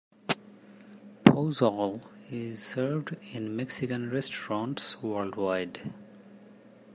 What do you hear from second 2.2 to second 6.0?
is served in Mexican restaurants worldwide.